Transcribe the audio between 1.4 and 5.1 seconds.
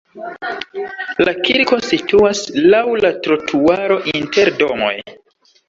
kirko situas laŭ la trotuaro inter domoj.